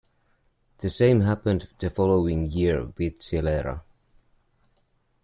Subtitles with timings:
[0.79, 3.83] The same happened the following year with Gilera.